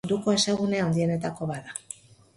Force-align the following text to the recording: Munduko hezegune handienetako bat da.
Munduko 0.05 0.31
hezegune 0.35 0.79
handienetako 0.85 1.51
bat 1.53 1.69
da. 1.71 1.79